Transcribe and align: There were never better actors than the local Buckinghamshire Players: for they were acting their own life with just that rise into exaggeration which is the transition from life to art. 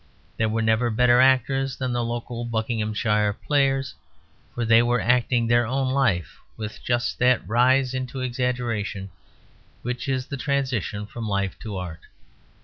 There 0.37 0.49
were 0.49 0.63
never 0.63 0.89
better 0.89 1.21
actors 1.21 1.75
than 1.77 1.93
the 1.93 2.03
local 2.03 2.43
Buckinghamshire 2.43 3.33
Players: 3.33 3.93
for 4.55 4.65
they 4.65 4.81
were 4.81 4.99
acting 4.99 5.45
their 5.45 5.67
own 5.67 5.91
life 5.93 6.39
with 6.57 6.81
just 6.83 7.19
that 7.19 7.47
rise 7.47 7.93
into 7.93 8.21
exaggeration 8.21 9.11
which 9.83 10.09
is 10.09 10.25
the 10.25 10.37
transition 10.37 11.05
from 11.05 11.29
life 11.29 11.55
to 11.59 11.77
art. 11.77 12.01